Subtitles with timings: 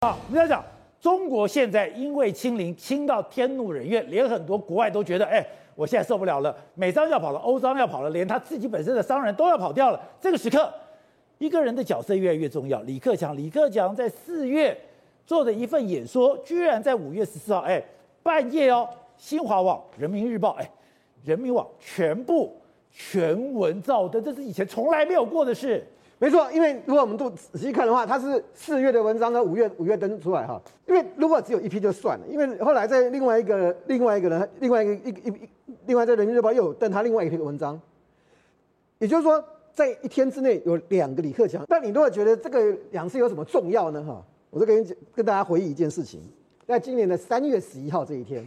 [0.00, 0.64] 啊，我们要讲
[1.00, 10.00] 中国现在因为清零清到天怒人怨，连很多国外都觉得，哎，我现在受不了了，美商要跑了，欧商要跑了，连他自己本身的商人都要跑掉了。
[10.20, 10.72] 这个时刻，
[11.38, 12.80] 一个人的角色越来越重要。
[12.82, 14.78] 李克强，李克强在四月
[15.26, 17.82] 做的一份演说，居然在五月十四号，哎，
[18.22, 20.70] 半夜哦，新华网、人民日报，哎，
[21.24, 22.54] 人民网全部
[22.92, 25.84] 全文照登，这是以前从来没有过的事。
[26.20, 30.60] 没错，因为如果我们都仔细看的话，它是四月的文章呢，五月五月登出来哈。
[30.86, 35.48] 因为如果只有一批就算了，因为后来在另外一个另外一个人，另外一个一一一，
[35.86, 37.80] 另外在人民日报又有登他另外一篇文章，
[38.98, 39.42] 也就是说，
[39.72, 41.64] 在一天之内有两个李克强。
[41.68, 44.02] 但你如果觉得这个两次有什么重要呢？
[44.02, 46.20] 哈，我就跟你跟大家回忆一件事情，
[46.66, 48.44] 在今年的三月十一号这一天，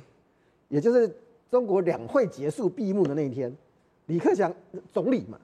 [0.68, 1.10] 也就是
[1.50, 3.56] 中国两会结束闭幕的那一天，
[4.08, 4.54] 李克强
[4.92, 5.40] 总理嘛，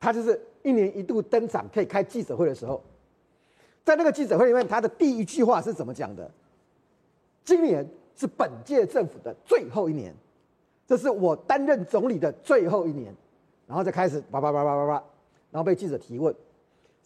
[0.00, 0.40] 他就是。
[0.62, 2.82] 一年一度登场可以开记者会的时候，
[3.82, 6.30] 在那个记者会里面，他的第一句话是怎么讲的？
[7.44, 7.82] 今年
[8.14, 10.14] 是本届政府的最后一年，
[10.86, 13.10] 这是我担任总理的最后一年，
[13.66, 15.04] 然后再开始叭叭叭叭叭叭，
[15.50, 16.34] 然后被记者提问。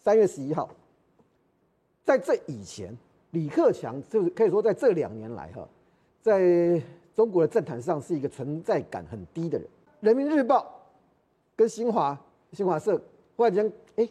[0.02, 0.68] 三月十一号，
[2.02, 2.92] 在这以前，
[3.30, 5.64] 李克强就是可以说在这两年来哈，
[6.20, 6.82] 在
[7.14, 9.68] 中国的政坛上是一个存在感很低的人。
[10.00, 10.74] 人民日报
[11.54, 12.20] 跟新华
[12.54, 13.00] 新华社。
[13.36, 14.08] 忽然间，哎，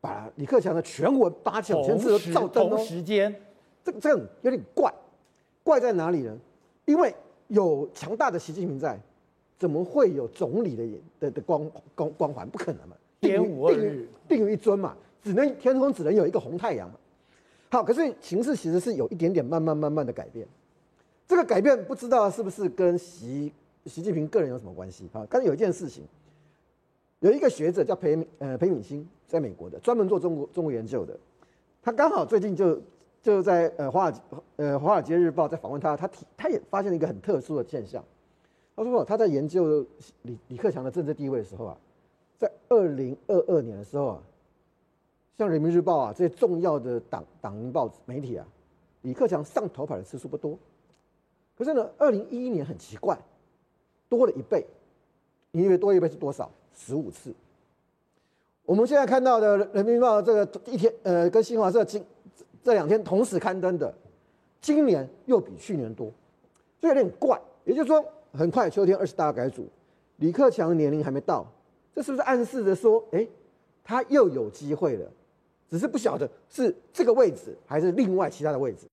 [0.00, 2.70] 把李克强的全文八九千字都照登哦。
[2.70, 3.32] 同时间，
[3.84, 4.92] 这这样有点怪，
[5.62, 6.36] 怪在哪里呢？
[6.86, 7.14] 因为
[7.46, 8.98] 有强大的习近平在，
[9.56, 12.48] 怎么会有总理的的的光光光环？
[12.50, 12.96] 不可能嘛！
[13.20, 16.96] 天无二日，定于一尊嘛，只能天空只能有一个红太阳嘛。
[17.70, 20.44] 好，可是形势其实是有一点点慢慢慢慢的改变。
[21.28, 23.52] 这个改变不知道是不是跟习
[23.86, 25.08] 习近平个人有什么关系？
[25.12, 26.02] 啊，刚才有一件事情。
[27.20, 31.18] 有一个学者叫裴呃裴敏欣，在美国的，专门做中国中国研究的。
[31.82, 32.80] 他刚好最近就
[33.20, 34.14] 就在呃华尔
[34.56, 38.04] 呃华尔街日报在访问他，他提他也发现了一个很特殊的现象。
[38.76, 39.84] 他说他在研究
[40.22, 41.76] 李李克强的政治地位的时候啊，
[42.36, 44.22] 在二零二二年的时候啊，
[45.36, 48.46] 像人民日报啊这些重要的党党营报媒体啊，
[49.02, 50.56] 李克强上头版的次数不多。
[51.56, 53.18] 可是呢，二零一一年很奇怪，
[54.08, 54.64] 多了一倍。
[55.58, 56.48] 你以为多一倍是多少？
[56.72, 57.34] 十五次。
[58.64, 62.04] 我们现在看到的《人民日报》这个一天，呃，跟新华社今
[62.62, 63.92] 这两天同时刊登的，
[64.60, 66.12] 今年又比去年多，
[66.80, 67.40] 就有点怪。
[67.64, 69.66] 也就是说，很快秋天二十大改组，
[70.18, 71.44] 李克强年龄还没到，
[71.92, 73.26] 这是不是暗示着说，哎，
[73.82, 75.10] 他又有机会了？
[75.68, 78.86] 只是不晓得是这个位置还是另外其他的位置。